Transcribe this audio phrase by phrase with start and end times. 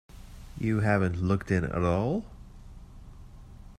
[0.57, 2.25] You haven't looked in at all?